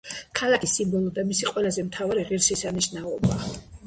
[0.37, 3.37] ქალაქის სიმბოლო და მისი ყველაზე მთავარი ღირსშესანიშნაობა.